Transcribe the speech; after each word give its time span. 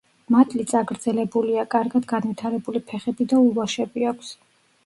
მატლი 0.35 0.63
წაგრძელებულია, 0.71 1.67
კარგად 1.77 2.09
განვითარებული 2.13 2.81
ფეხები 2.89 3.31
და 3.35 3.43
ულვაშები 3.45 4.09
აქვს. 4.15 4.35